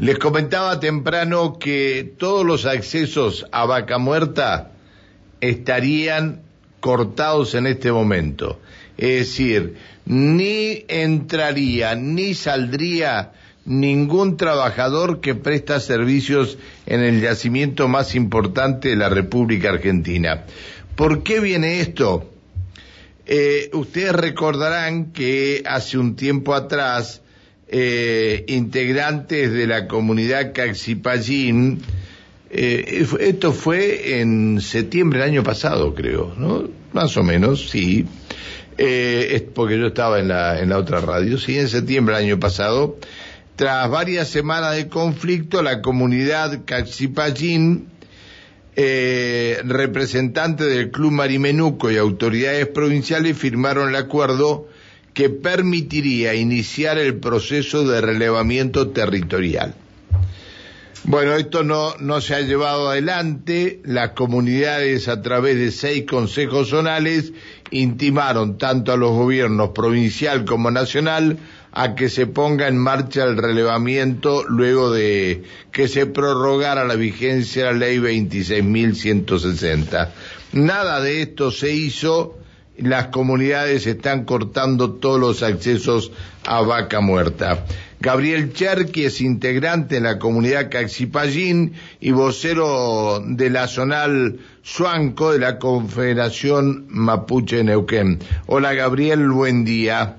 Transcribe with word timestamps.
Les 0.00 0.18
comentaba 0.18 0.80
temprano 0.80 1.58
que 1.58 2.14
todos 2.16 2.46
los 2.46 2.64
accesos 2.64 3.44
a 3.52 3.66
Vaca 3.66 3.98
Muerta 3.98 4.72
estarían 5.42 6.40
cortados 6.80 7.54
en 7.54 7.66
este 7.66 7.92
momento. 7.92 8.58
Es 8.96 9.18
decir, 9.18 9.76
ni 10.06 10.86
entraría 10.88 11.96
ni 11.96 12.32
saldría 12.32 13.32
ningún 13.66 14.38
trabajador 14.38 15.20
que 15.20 15.34
presta 15.34 15.78
servicios 15.80 16.56
en 16.86 17.02
el 17.02 17.20
yacimiento 17.20 17.86
más 17.86 18.14
importante 18.14 18.88
de 18.88 18.96
la 18.96 19.10
República 19.10 19.68
Argentina. 19.68 20.46
¿Por 20.96 21.22
qué 21.22 21.40
viene 21.40 21.80
esto? 21.80 22.24
Eh, 23.26 23.68
ustedes 23.74 24.12
recordarán 24.12 25.12
que 25.12 25.62
hace 25.66 25.98
un 25.98 26.16
tiempo 26.16 26.54
atrás 26.54 27.20
eh, 27.72 28.44
integrantes 28.48 29.52
de 29.52 29.66
la 29.66 29.86
comunidad 29.86 30.52
Caxipallín. 30.52 31.80
Eh, 32.50 33.06
esto 33.20 33.52
fue 33.52 34.20
en 34.20 34.60
septiembre 34.60 35.20
del 35.20 35.28
año 35.28 35.42
pasado, 35.44 35.94
creo, 35.94 36.34
¿no? 36.36 36.68
Más 36.92 37.16
o 37.16 37.22
menos, 37.22 37.70
sí. 37.70 38.06
Eh, 38.76 39.36
es 39.36 39.42
porque 39.42 39.78
yo 39.78 39.86
estaba 39.86 40.18
en 40.18 40.28
la, 40.28 40.58
en 40.60 40.70
la 40.70 40.78
otra 40.78 41.00
radio, 41.00 41.38
sí, 41.38 41.58
en 41.58 41.68
septiembre 41.68 42.16
del 42.16 42.24
año 42.24 42.40
pasado. 42.40 42.98
Tras 43.54 43.88
varias 43.88 44.28
semanas 44.28 44.74
de 44.74 44.88
conflicto, 44.88 45.62
la 45.62 45.80
comunidad 45.80 46.64
Caxipallín, 46.64 47.88
eh, 48.74 49.60
representantes 49.64 50.66
del 50.66 50.90
Club 50.90 51.12
Marimenuco 51.12 51.90
y 51.90 51.98
autoridades 51.98 52.66
provinciales 52.66 53.36
firmaron 53.36 53.90
el 53.90 53.96
acuerdo 53.96 54.66
que 55.14 55.30
permitiría 55.30 56.34
iniciar 56.34 56.98
el 56.98 57.16
proceso 57.16 57.86
de 57.86 58.00
relevamiento 58.00 58.90
territorial. 58.90 59.74
Bueno, 61.04 61.34
esto 61.34 61.62
no, 61.64 61.94
no 61.98 62.20
se 62.20 62.34
ha 62.34 62.40
llevado 62.40 62.90
adelante. 62.90 63.80
Las 63.84 64.10
comunidades, 64.10 65.08
a 65.08 65.22
través 65.22 65.56
de 65.56 65.72
seis 65.72 66.04
consejos 66.06 66.68
zonales, 66.68 67.32
intimaron 67.70 68.58
tanto 68.58 68.92
a 68.92 68.98
los 68.98 69.12
gobiernos 69.12 69.70
provincial 69.70 70.44
como 70.44 70.70
nacional 70.70 71.38
a 71.72 71.94
que 71.94 72.10
se 72.10 72.26
ponga 72.26 72.68
en 72.68 72.76
marcha 72.76 73.24
el 73.24 73.38
relevamiento 73.38 74.44
luego 74.46 74.92
de 74.92 75.42
que 75.72 75.88
se 75.88 76.04
prorrogara 76.06 76.84
la 76.84 76.96
vigencia 76.96 77.64
de 77.66 77.72
la 77.72 77.78
ley 77.78 77.98
26.160. 77.98 80.10
Nada 80.52 81.00
de 81.00 81.22
esto 81.22 81.50
se 81.50 81.72
hizo 81.72 82.39
las 82.88 83.08
comunidades 83.08 83.86
están 83.86 84.24
cortando 84.24 84.92
todos 84.94 85.20
los 85.20 85.42
accesos 85.42 86.12
a 86.46 86.62
vaca 86.62 87.00
muerta. 87.00 87.64
Gabriel 88.00 88.52
Cherqui 88.52 89.04
es 89.04 89.20
integrante 89.20 89.98
en 89.98 90.04
la 90.04 90.18
comunidad 90.18 90.70
Caxipallín 90.70 91.74
y 92.00 92.12
vocero 92.12 93.20
de 93.24 93.50
la 93.50 93.66
zonal 93.66 94.38
Suanco 94.62 95.32
de 95.32 95.38
la 95.38 95.58
Confederación 95.58 96.86
Mapuche 96.88 97.62
Neuquén. 97.62 98.18
Hola 98.46 98.72
Gabriel, 98.72 99.28
buen 99.30 99.64
día. 99.64 100.16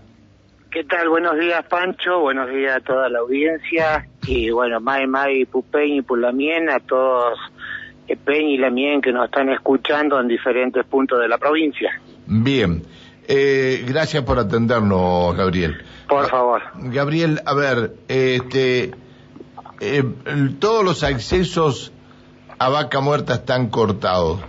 ¿Qué 0.69 0.83
tal? 0.83 1.09
Buenos 1.09 1.37
días 1.39 1.65
Pancho, 1.67 2.19
buenos 2.19 2.49
días 2.49 2.77
a 2.77 2.79
toda 2.81 3.09
la 3.09 3.19
audiencia 3.19 4.07
y 4.25 4.51
bueno, 4.51 4.79
Mai 4.79 5.07
Mai, 5.07 5.45
Pupeñ 5.45 5.95
y 5.95 6.01
Pulamien, 6.01 6.69
a 6.69 6.79
todos 6.79 7.39
Peñ 8.15 8.47
y 8.47 8.57
Lamien 8.57 9.01
que 9.01 9.11
nos 9.11 9.25
están 9.25 9.49
escuchando 9.49 10.19
en 10.19 10.27
diferentes 10.27 10.85
puntos 10.85 11.19
de 11.19 11.27
la 11.27 11.37
provincia. 11.37 11.91
Bien. 12.31 12.83
Eh, 13.27 13.83
gracias 13.85 14.23
por 14.23 14.39
atendernos, 14.39 15.35
Gabriel. 15.35 15.83
Por 16.07 16.29
favor. 16.29 16.61
Gabriel, 16.75 17.41
a 17.45 17.53
ver, 17.53 17.91
este, 18.07 18.91
eh, 19.81 20.03
todos 20.59 20.85
los 20.85 21.03
accesos 21.03 21.91
a 22.57 22.69
vaca 22.69 23.01
muerta 23.01 23.33
están 23.33 23.69
cortados. 23.69 24.39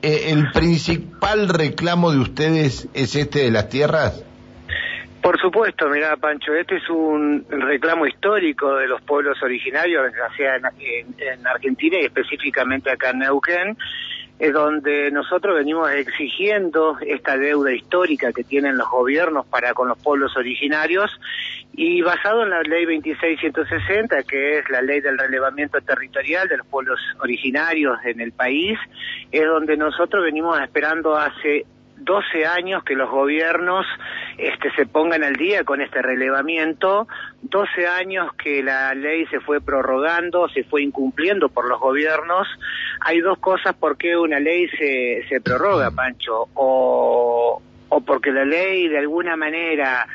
Eh, 0.00 0.30
¿El 0.30 0.50
principal 0.50 1.50
reclamo 1.50 2.10
de 2.10 2.20
ustedes 2.20 2.88
es 2.94 3.14
este 3.14 3.40
de 3.40 3.50
las 3.50 3.68
tierras? 3.68 4.24
Por 5.22 5.38
supuesto, 5.38 5.90
mira, 5.90 6.16
Pancho, 6.16 6.54
este 6.54 6.76
es 6.76 6.88
un 6.88 7.44
reclamo 7.50 8.06
histórico 8.06 8.76
de 8.76 8.88
los 8.88 9.02
pueblos 9.02 9.36
originarios, 9.42 10.10
ya 10.16 10.34
sea 10.34 10.56
en, 10.56 10.64
en 11.18 11.46
Argentina 11.46 11.98
y 12.00 12.06
específicamente 12.06 12.90
acá 12.90 13.10
en 13.10 13.18
Neuquén, 13.18 13.76
es 14.40 14.54
donde 14.54 15.10
nosotros 15.10 15.54
venimos 15.54 15.90
exigiendo 15.92 16.96
esta 17.06 17.36
deuda 17.36 17.72
histórica 17.72 18.32
que 18.32 18.42
tienen 18.42 18.78
los 18.78 18.88
gobiernos 18.88 19.46
para 19.46 19.74
con 19.74 19.88
los 19.88 19.98
pueblos 19.98 20.34
originarios 20.34 21.20
y 21.74 22.00
basado 22.00 22.42
en 22.42 22.50
la 22.50 22.62
ley 22.62 22.86
2660, 22.86 24.22
que 24.22 24.58
es 24.58 24.70
la 24.70 24.80
ley 24.80 25.00
del 25.02 25.18
relevamiento 25.18 25.78
territorial 25.82 26.48
de 26.48 26.56
los 26.56 26.66
pueblos 26.66 26.98
originarios 27.20 27.98
en 28.04 28.20
el 28.20 28.32
país, 28.32 28.78
es 29.30 29.46
donde 29.46 29.76
nosotros 29.76 30.24
venimos 30.24 30.58
esperando 30.58 31.16
hace 31.16 31.66
12 32.00 32.46
años 32.46 32.82
que 32.84 32.94
los 32.94 33.10
gobiernos 33.10 33.86
este, 34.38 34.70
se 34.72 34.86
pongan 34.86 35.22
al 35.22 35.36
día 35.36 35.64
con 35.64 35.80
este 35.80 36.02
relevamiento, 36.02 37.06
12 37.42 37.86
años 37.86 38.32
que 38.34 38.62
la 38.62 38.94
ley 38.94 39.26
se 39.26 39.40
fue 39.40 39.60
prorrogando, 39.60 40.48
se 40.48 40.64
fue 40.64 40.82
incumpliendo 40.82 41.48
por 41.48 41.68
los 41.68 41.80
gobiernos. 41.80 42.48
Hay 43.00 43.20
dos 43.20 43.38
cosas 43.38 43.74
por 43.74 43.96
qué 43.96 44.16
una 44.16 44.40
ley 44.40 44.68
se, 44.70 45.24
se 45.28 45.40
prorroga, 45.40 45.90
Pancho, 45.90 46.48
o, 46.54 47.62
o 47.88 48.00
porque 48.00 48.30
la 48.30 48.44
ley 48.44 48.88
de 48.88 48.98
alguna 48.98 49.36
manera 49.36 50.06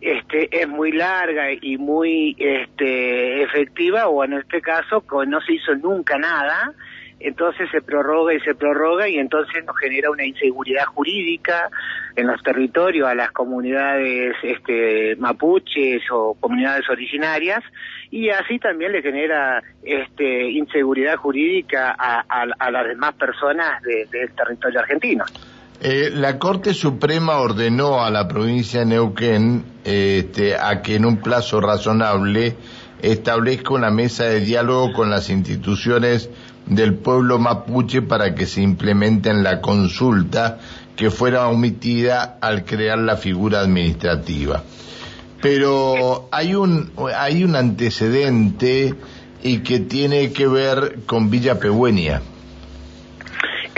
este, 0.00 0.48
es 0.60 0.68
muy 0.68 0.92
larga 0.92 1.52
y 1.52 1.76
muy 1.76 2.36
este, 2.38 3.42
efectiva, 3.42 4.08
o 4.08 4.24
en 4.24 4.34
este 4.34 4.60
caso 4.60 5.04
no 5.26 5.40
se 5.40 5.54
hizo 5.54 5.74
nunca 5.74 6.18
nada, 6.18 6.72
entonces 7.20 7.68
se 7.70 7.82
prorroga 7.82 8.34
y 8.34 8.40
se 8.40 8.54
prorroga 8.54 9.08
y 9.08 9.18
entonces 9.18 9.64
nos 9.64 9.76
genera 9.76 10.10
una 10.10 10.24
inseguridad 10.24 10.84
jurídica 10.86 11.68
en 12.16 12.26
los 12.26 12.42
territorios 12.42 13.08
a 13.08 13.14
las 13.14 13.32
comunidades 13.32 14.36
este, 14.42 15.16
mapuches 15.16 16.02
o 16.12 16.34
comunidades 16.38 16.88
originarias 16.88 17.62
y 18.10 18.30
así 18.30 18.58
también 18.58 18.92
le 18.92 19.02
genera 19.02 19.62
este, 19.82 20.50
inseguridad 20.50 21.16
jurídica 21.16 21.94
a, 21.98 22.70
las 22.70 22.86
demás 22.86 23.14
personas 23.14 23.82
del 23.82 24.30
territorio 24.34 24.80
argentino. 24.80 25.24
Eh, 25.80 26.10
la 26.12 26.38
Corte 26.38 26.74
Suprema 26.74 27.38
ordenó 27.38 28.02
a 28.04 28.10
la 28.10 28.26
provincia 28.26 28.80
de 28.80 28.86
Neuquén 28.86 29.64
este, 29.84 30.56
a 30.56 30.82
que 30.82 30.96
en 30.96 31.04
un 31.04 31.18
plazo 31.18 31.60
razonable 31.60 32.56
establezca 33.02 33.74
una 33.74 33.90
mesa 33.90 34.24
de 34.24 34.40
diálogo 34.40 34.92
con 34.92 35.10
las 35.10 35.30
instituciones 35.30 36.30
del 36.66 36.94
pueblo 36.94 37.38
mapuche 37.38 38.02
para 38.02 38.34
que 38.34 38.46
se 38.46 38.60
implemente 38.62 39.30
en 39.30 39.42
la 39.42 39.60
consulta 39.60 40.58
que 40.96 41.10
fuera 41.10 41.48
omitida 41.48 42.38
al 42.40 42.64
crear 42.64 42.98
la 42.98 43.16
figura 43.16 43.60
administrativa. 43.60 44.64
Pero 45.40 46.28
hay 46.32 46.54
un, 46.54 46.90
hay 47.16 47.44
un 47.44 47.54
antecedente 47.54 48.94
y 49.42 49.58
que 49.58 49.78
tiene 49.78 50.32
que 50.32 50.48
ver 50.48 51.00
con 51.06 51.30
Villa 51.30 51.60
Pehuenia. 51.60 52.20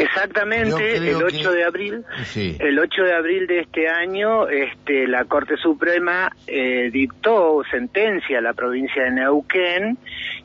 Exactamente, 0.00 0.96
el 0.96 1.22
8 1.22 1.52
de 1.52 1.64
abril, 1.64 2.04
el 2.34 2.78
8 2.78 3.02
de 3.02 3.12
abril 3.12 3.46
de 3.46 3.60
este 3.60 3.88
año, 3.88 4.48
este, 4.48 5.06
la 5.06 5.24
Corte 5.26 5.56
Suprema 5.56 6.30
eh, 6.46 6.90
dictó 6.90 7.62
sentencia 7.70 8.38
a 8.38 8.40
la 8.40 8.54
provincia 8.54 9.04
de 9.04 9.10
Neuquén 9.10 9.98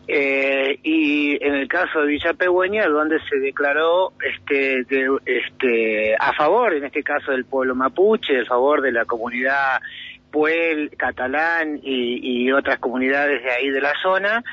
eh, 0.08 0.78
y 0.84 1.44
en 1.44 1.56
el 1.56 1.68
caso 1.68 2.02
de 2.02 2.08
Villa 2.08 2.34
Pegüeña, 2.34 2.88
donde 2.88 3.18
se 3.30 3.38
declaró 3.38 4.12
este, 4.22 4.86
este, 5.26 6.16
a 6.16 6.34
favor, 6.34 6.74
en 6.74 6.84
este 6.84 7.02
caso 7.04 7.32
del 7.32 7.46
pueblo 7.46 7.76
mapuche, 7.76 8.42
a 8.42 8.46
favor 8.46 8.82
de 8.82 8.92
la 8.92 9.06
comunidad 9.06 9.80
puel, 10.32 10.92
catalán 10.98 11.80
y, 11.82 12.44
y 12.44 12.52
otras 12.52 12.80
comunidades 12.80 13.42
de 13.42 13.52
ahí 13.52 13.70
de 13.70 13.80
la 13.80 13.94
zona, 14.04 14.44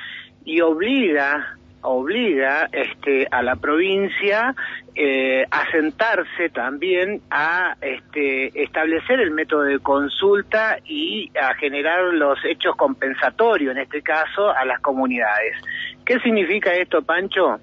y 0.44 0.60
obliga 0.60 1.58
obliga 1.82 2.68
este, 2.72 3.26
a 3.30 3.42
la 3.42 3.56
provincia 3.56 4.54
eh, 4.94 5.46
a 5.50 5.70
sentarse 5.70 6.50
también 6.50 7.22
a 7.30 7.76
este, 7.80 8.62
establecer 8.62 9.20
el 9.20 9.30
método 9.30 9.62
de 9.62 9.78
consulta 9.78 10.78
y 10.84 11.30
a 11.38 11.54
generar 11.54 12.02
los 12.12 12.38
hechos 12.44 12.76
compensatorios, 12.76 13.74
en 13.74 13.82
este 13.82 14.02
caso, 14.02 14.50
a 14.50 14.64
las 14.64 14.80
comunidades. 14.80 15.56
¿Qué 16.04 16.18
significa 16.20 16.74
esto, 16.74 17.02
Pancho? 17.02 17.58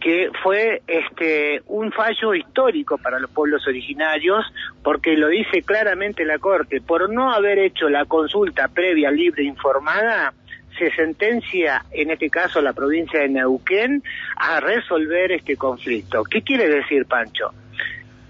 que 0.00 0.28
fue 0.42 0.82
este 0.86 1.62
un 1.66 1.90
fallo 1.90 2.34
histórico 2.34 2.98
para 2.98 3.18
los 3.18 3.30
pueblos 3.30 3.66
originarios 3.66 4.44
porque 4.82 5.16
lo 5.16 5.28
dice 5.28 5.62
claramente 5.62 6.26
la 6.26 6.38
Corte 6.38 6.82
por 6.82 7.08
no 7.10 7.32
haber 7.32 7.58
hecho 7.58 7.88
la 7.88 8.04
consulta 8.04 8.68
previa 8.68 9.10
libre 9.10 9.44
informada 9.44 10.34
se 10.78 10.90
sentencia, 10.92 11.84
en 11.90 12.10
este 12.10 12.30
caso 12.30 12.60
la 12.60 12.72
provincia 12.72 13.20
de 13.20 13.28
Neuquén, 13.28 14.02
a 14.36 14.60
resolver 14.60 15.32
este 15.32 15.56
conflicto. 15.56 16.24
¿Qué 16.24 16.42
quiere 16.42 16.68
decir, 16.68 17.06
Pancho? 17.06 17.52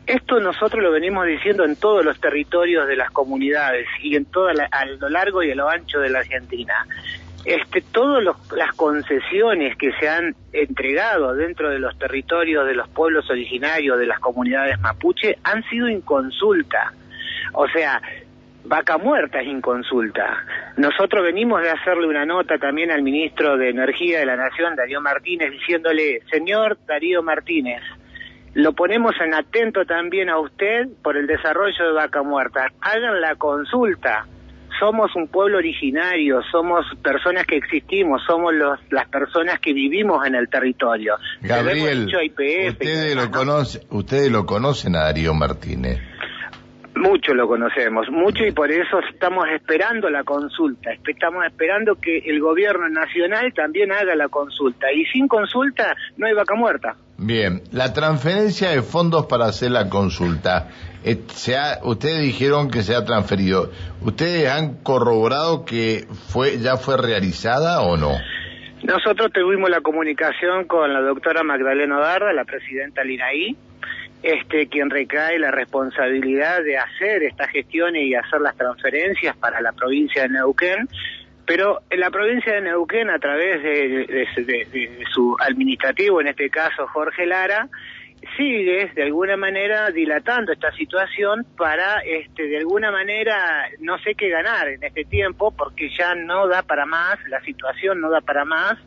Esto 0.06 0.38
nosotros 0.38 0.82
lo 0.82 0.92
venimos 0.92 1.26
diciendo 1.26 1.64
en 1.64 1.76
todos 1.76 2.04
los 2.04 2.20
territorios 2.20 2.86
de 2.86 2.96
las 2.96 3.10
comunidades 3.10 3.86
y 4.02 4.16
en 4.16 4.26
toda 4.26 4.52
a 4.70 4.84
lo 4.84 5.08
largo 5.08 5.42
y 5.42 5.50
a 5.50 5.54
lo 5.54 5.68
ancho 5.68 5.98
de 5.98 6.10
la 6.10 6.18
Argentina. 6.18 6.86
este, 7.44 7.82
todas 7.92 8.22
las 8.54 8.72
concesiones 8.74 9.76
que 9.76 9.92
se 9.92 10.08
han 10.08 10.34
entregado 10.52 11.34
dentro 11.34 11.70
de 11.70 11.78
los 11.78 11.98
territorios 11.98 12.66
de 12.66 12.74
los 12.74 12.88
pueblos 12.88 13.28
originarios 13.30 13.98
de 13.98 14.06
las 14.06 14.18
comunidades 14.18 14.78
mapuche 14.80 15.38
han 15.42 15.62
sido 15.64 15.88
inconsulta. 15.88 16.92
O 17.52 17.68
sea, 17.68 18.00
vaca 18.64 18.98
muerta 18.98 19.40
es 19.40 19.48
inconsulta. 19.48 20.44
Nosotros 20.76 21.22
venimos 21.24 21.62
de 21.62 21.70
hacerle 21.70 22.06
una 22.06 22.24
nota 22.24 22.58
también 22.58 22.90
al 22.90 23.02
ministro 23.02 23.56
de 23.56 23.70
Energía 23.70 24.20
de 24.20 24.26
la 24.26 24.36
Nación, 24.36 24.74
Darío 24.76 25.00
Martínez, 25.00 25.50
diciéndole, 25.52 26.20
señor 26.30 26.78
Darío 26.86 27.22
Martínez, 27.22 27.82
lo 28.54 28.72
ponemos 28.72 29.14
en 29.20 29.34
atento 29.34 29.84
también 29.84 30.30
a 30.30 30.38
usted 30.38 30.88
por 31.02 31.16
el 31.16 31.26
desarrollo 31.26 31.86
de 31.86 31.92
vaca 31.92 32.22
muerta. 32.22 32.72
Hagan 32.80 33.20
la 33.20 33.34
consulta 33.34 34.26
somos 34.78 35.14
un 35.14 35.28
pueblo 35.28 35.58
originario, 35.58 36.40
somos 36.50 36.84
personas 37.02 37.46
que 37.46 37.56
existimos, 37.56 38.22
somos 38.26 38.52
los, 38.54 38.78
las 38.90 39.08
personas 39.08 39.60
que 39.60 39.72
vivimos 39.72 40.26
en 40.26 40.34
el 40.34 40.48
territorio. 40.48 41.14
Gabriel, 41.40 42.06
ustedes, 42.06 43.14
lo 43.14 43.30
conoce, 43.30 43.80
ustedes 43.90 44.30
lo 44.30 44.46
conocen 44.46 44.96
a 44.96 45.04
Darío 45.04 45.34
Martínez. 45.34 46.00
Mucho 46.96 47.34
lo 47.34 47.48
conocemos, 47.48 48.08
mucho 48.10 48.44
y 48.44 48.52
por 48.52 48.70
eso 48.70 49.00
estamos 49.12 49.46
esperando 49.52 50.08
la 50.10 50.22
consulta, 50.22 50.90
estamos 50.92 51.44
esperando 51.44 51.96
que 51.96 52.18
el 52.18 52.40
gobierno 52.40 52.88
nacional 52.88 53.52
también 53.52 53.90
haga 53.90 54.14
la 54.14 54.28
consulta. 54.28 54.92
Y 54.92 55.04
sin 55.06 55.26
consulta 55.26 55.96
no 56.16 56.26
hay 56.26 56.34
vaca 56.34 56.54
muerta. 56.54 56.96
Bien, 57.18 57.62
la 57.72 57.92
transferencia 57.92 58.70
de 58.70 58.82
fondos 58.82 59.26
para 59.26 59.46
hacer 59.46 59.70
la 59.70 59.88
consulta, 59.88 60.68
eh, 61.04 61.18
se 61.28 61.56
ustedes 61.82 62.20
dijeron 62.22 62.70
que 62.70 62.82
se 62.82 62.94
ha 62.94 63.04
transferido, 63.04 63.70
¿ustedes 64.02 64.48
han 64.48 64.82
corroborado 64.82 65.64
que 65.64 66.06
fue 66.28 66.58
ya 66.58 66.76
fue 66.76 66.96
realizada 66.96 67.82
o 67.82 67.96
no? 67.96 68.12
Nosotros 68.82 69.32
tuvimos 69.32 69.70
la 69.70 69.80
comunicación 69.80 70.66
con 70.66 70.92
la 70.92 71.00
doctora 71.00 71.42
Magdalena 71.42 71.98
Darda, 71.98 72.32
la 72.32 72.44
presidenta 72.44 73.02
Linaí, 73.02 73.56
este, 74.24 74.68
quien 74.68 74.88
recae 74.88 75.38
la 75.38 75.50
responsabilidad 75.50 76.64
de 76.64 76.78
hacer 76.78 77.22
estas 77.24 77.50
gestiones 77.50 78.04
y 78.04 78.14
hacer 78.14 78.40
las 78.40 78.56
transferencias 78.56 79.36
para 79.36 79.60
la 79.60 79.72
provincia 79.72 80.22
de 80.22 80.30
Neuquén, 80.30 80.88
pero 81.46 81.82
la 81.90 82.10
provincia 82.10 82.54
de 82.54 82.62
Neuquén, 82.62 83.10
a 83.10 83.18
través 83.18 83.62
de, 83.62 85.04
su 85.12 85.36
administrativo, 85.38 86.22
en 86.22 86.28
este 86.28 86.48
caso 86.48 86.86
Jorge 86.86 87.26
Lara, 87.26 87.68
sigue 88.38 88.90
de 88.94 89.02
alguna 89.02 89.36
manera 89.36 89.90
dilatando 89.90 90.52
esta 90.52 90.72
situación 90.72 91.44
para 91.58 91.98
este 91.98 92.48
de 92.48 92.56
alguna 92.56 92.90
manera 92.90 93.68
no 93.80 93.98
sé 93.98 94.14
qué 94.14 94.30
ganar 94.30 94.66
en 94.68 94.82
este 94.82 95.04
tiempo 95.04 95.50
porque 95.54 95.90
ya 95.90 96.14
no 96.14 96.48
da 96.48 96.62
para 96.62 96.86
más, 96.86 97.18
la 97.28 97.42
situación 97.42 98.00
no 98.00 98.08
da 98.08 98.22
para 98.22 98.46
más 98.46 98.78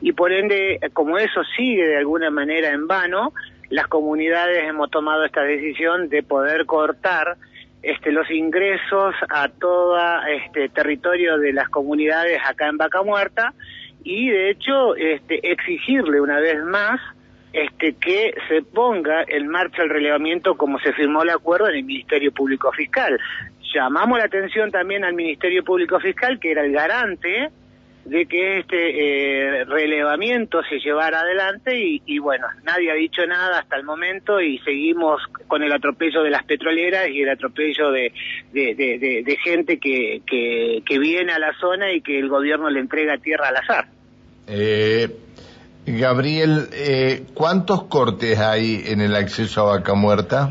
y 0.00 0.12
por 0.12 0.32
ende 0.32 0.80
como 0.94 1.18
eso 1.18 1.42
sigue 1.54 1.86
de 1.86 1.98
alguna 1.98 2.30
manera 2.30 2.70
en 2.70 2.86
vano, 2.86 3.34
las 3.70 3.86
comunidades 3.88 4.64
hemos 4.64 4.90
tomado 4.90 5.24
esta 5.24 5.42
decisión 5.42 6.08
de 6.08 6.22
poder 6.22 6.66
cortar 6.66 7.36
este, 7.82 8.12
los 8.12 8.30
ingresos 8.30 9.14
a 9.28 9.48
todo 9.48 9.98
este 10.26 10.68
territorio 10.68 11.38
de 11.38 11.52
las 11.52 11.68
comunidades 11.68 12.40
acá 12.46 12.68
en 12.68 12.76
Vaca 12.76 13.02
Muerta 13.02 13.54
y 14.02 14.28
de 14.30 14.50
hecho 14.50 14.96
este, 14.96 15.52
exigirle 15.52 16.20
una 16.20 16.40
vez 16.40 16.62
más 16.64 17.00
este, 17.52 17.94
que 17.94 18.34
se 18.48 18.62
ponga 18.62 19.24
en 19.26 19.48
marcha 19.48 19.82
el 19.82 19.90
relevamiento 19.90 20.56
como 20.56 20.78
se 20.80 20.92
firmó 20.92 21.22
el 21.22 21.30
acuerdo 21.30 21.68
en 21.68 21.76
el 21.76 21.84
Ministerio 21.84 22.32
Público 22.32 22.72
Fiscal. 22.72 23.18
Llamamos 23.74 24.18
la 24.18 24.24
atención 24.24 24.70
también 24.70 25.04
al 25.04 25.14
Ministerio 25.14 25.62
Público 25.62 26.00
Fiscal, 26.00 26.40
que 26.40 26.50
era 26.50 26.64
el 26.64 26.72
garante 26.72 27.50
de 28.08 28.26
que 28.26 28.60
este 28.60 29.60
eh, 29.60 29.64
relevamiento 29.64 30.62
se 30.62 30.78
llevara 30.78 31.20
adelante 31.20 31.72
y, 31.76 32.18
bueno, 32.18 32.46
nadie 32.64 32.90
ha 32.90 32.94
dicho 32.94 33.26
nada 33.26 33.60
hasta 33.60 33.76
el 33.76 33.84
momento 33.84 34.40
y 34.40 34.58
seguimos 34.60 35.20
con 35.46 35.62
el 35.62 35.72
atropello 35.72 36.22
de 36.22 36.30
las 36.30 36.44
petroleras 36.44 37.08
y 37.10 37.20
el 37.20 37.28
atropello 37.28 37.90
de, 37.90 38.12
de, 38.52 39.38
gente 39.44 39.78
que, 39.78 40.22
que, 40.26 40.98
viene 40.98 41.32
a 41.32 41.38
la 41.38 41.52
zona 41.60 41.92
y 41.92 42.00
que 42.00 42.18
el 42.18 42.28
gobierno 42.28 42.70
le 42.70 42.80
entrega 42.80 43.18
tierra 43.18 43.48
al 43.48 43.56
azar. 43.56 43.86
Eh, 44.46 45.08
Gabriel, 45.86 46.68
eh, 46.72 47.24
¿cuántos 47.34 47.84
cortes 47.84 48.38
hay 48.38 48.84
en 48.86 49.00
el 49.00 49.14
acceso 49.14 49.62
a 49.62 49.78
Vaca 49.78 49.94
Muerta? 49.94 50.48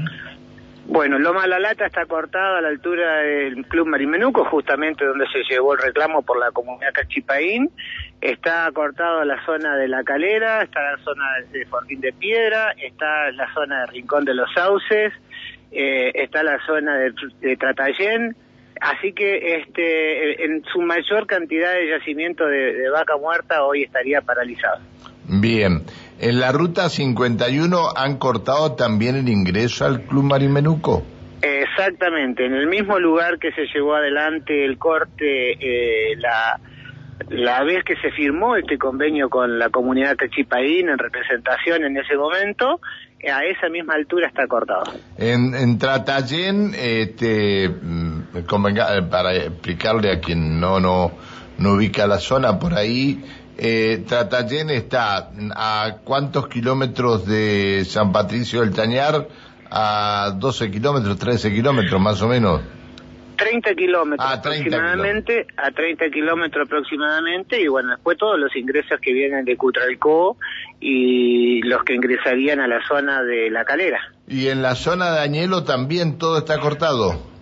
Bueno, 0.90 1.20
Loma 1.20 1.46
La 1.48 1.60
Lata 1.60 1.86
está 1.86 2.06
cortada 2.06 2.60
a 2.60 2.62
la 2.62 2.70
altura 2.70 3.18
del 3.18 3.66
Club 3.66 3.88
Marimenuco, 3.88 4.46
justamente 4.46 5.06
donde 5.06 5.28
se 5.28 5.44
llevó 5.44 5.74
el 5.74 5.80
reclamo 5.80 6.22
por 6.22 6.40
la 6.40 6.52
comunidad 6.52 6.94
Cachipaín. 6.94 7.70
Está 8.22 8.72
cortado 8.72 9.24
la 9.26 9.44
zona 9.46 9.76
de 9.76 9.90
La 9.90 10.04
Calera, 10.06 10.64
está 10.64 10.82
la 10.82 10.98
zona 11.04 11.26
de 11.52 11.66
Fortín 11.66 12.00
de 12.00 12.14
Piedra, 12.14 12.72
está 12.82 13.32
la 13.32 13.54
zona 13.54 13.82
de 13.82 13.88
Rincón 13.88 14.24
de 14.24 14.34
los 14.34 14.50
Sauces, 14.54 15.12
eh, 15.72 16.12
está 16.16 16.42
la 16.42 16.58
zona 16.66 16.96
de, 16.96 17.58
Tratayén. 17.58 18.38
Así 18.80 19.12
que 19.12 19.58
este, 19.58 20.46
en 20.46 20.64
su 20.72 20.82
mayor 20.82 21.28
cantidad 21.28 21.74
de 21.74 21.90
yacimiento 21.90 22.46
de 22.46 22.90
vaca 22.92 23.18
muerta 23.18 23.66
hoy 23.66 23.84
estaría 23.84 24.22
paralizado. 24.22 24.80
Bien. 25.28 25.84
En 26.20 26.40
la 26.40 26.52
ruta 26.52 26.90
51 26.90 27.90
han 27.96 28.18
cortado 28.18 28.74
también 28.74 29.16
el 29.16 29.30
ingreso 29.30 29.86
al 29.86 30.04
Club 30.04 30.24
Marimenuco. 30.24 31.04
Exactamente, 31.42 32.46
en 32.46 32.54
el 32.54 32.68
mismo 32.68 32.98
lugar 32.98 33.38
que 33.38 33.52
se 33.52 33.68
llevó 33.74 33.94
adelante 33.94 34.66
el 34.66 34.80
corte, 34.80 35.52
eh, 35.52 36.16
la, 36.18 36.60
la 37.30 37.64
vez 37.64 37.84
que 37.84 37.96
se 37.98 38.10
firmó 38.12 38.56
este 38.56 38.80
convenio 38.80 39.30
con 39.30 39.60
la 39.60 39.70
comunidad 39.70 40.16
Techipaín 40.16 40.90
en 40.90 40.98
representación 40.98 41.84
en 41.84 41.98
ese 41.98 42.16
momento, 42.16 42.80
a 43.32 43.44
esa 43.46 43.70
misma 43.70 43.96
altura 43.96 44.28
está 44.28 44.48
cortado. 44.48 44.86
En, 45.18 45.54
en 45.54 45.78
Tratayén, 45.78 46.74
este, 46.76 47.70
mm, 47.70 48.44
para 49.10 49.36
explicarle 49.36 50.12
a 50.12 50.20
quien 50.20 50.60
no, 50.60 50.80
no, 50.80 51.12
no 51.58 51.74
ubica 51.74 52.08
la 52.08 52.18
zona 52.18 52.60
por 52.60 52.74
ahí, 52.74 53.24
eh, 53.58 54.04
Tratayén 54.08 54.70
está 54.70 55.32
a 55.56 55.98
cuántos 56.04 56.48
kilómetros 56.48 57.26
de 57.26 57.84
San 57.86 58.12
Patricio 58.12 58.62
del 58.62 58.74
Tañar, 58.74 59.28
a 59.70 60.32
12 60.36 60.72
kilómetros, 60.72 61.18
13 61.18 61.52
kilómetros 61.52 62.00
más 62.00 62.22
o 62.22 62.28
menos. 62.28 62.62
30 63.38 63.76
kilómetros 63.76 64.28
ah, 64.28 64.34
aproximadamente, 64.34 65.46
a 65.58 65.72
30 65.72 66.10
kilómetros 66.10 66.68
aproximadamente, 66.68 67.62
y 67.62 67.68
bueno, 67.68 67.92
después 67.92 68.18
todos 68.18 68.40
los 68.40 68.56
ingresos 68.56 69.00
que 69.00 69.14
vienen 69.14 69.46
de 69.46 69.56
Cutralcó 69.56 70.38
y 70.80 71.62
los 71.62 71.84
que 71.84 71.94
ingresarían 71.94 72.60
a 72.60 72.68
la 72.68 72.86
zona 72.88 73.24
de 73.24 73.50
La 73.52 73.64
Calera. 73.64 74.00
¿Y 74.28 74.48
en 74.48 74.62
la 74.62 74.76
zona 74.76 75.12
de 75.12 75.20
Añelo 75.22 75.64
también 75.64 76.18
todo 76.18 76.40
está 76.40 76.60
cortado? 76.60 77.37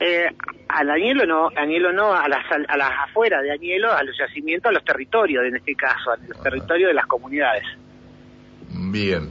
Eh, 0.00 0.26
a 0.68 0.80
Añelo 0.80 1.24
no, 1.24 1.50
Añelo 1.56 1.92
no, 1.92 2.12
a 2.12 2.28
las, 2.28 2.44
a 2.68 2.76
las 2.76 2.90
afueras 3.08 3.42
de 3.42 3.52
Añelo, 3.52 3.92
a 3.92 4.02
los 4.02 4.16
yacimientos, 4.18 4.70
a 4.70 4.72
los 4.72 4.84
territorios, 4.84 5.44
en 5.46 5.56
este 5.56 5.74
caso, 5.74 6.10
a 6.10 6.16
los 6.16 6.42
territorios 6.42 6.88
de 6.88 6.94
las 6.94 7.06
comunidades. 7.06 7.64
Bien. 8.70 9.30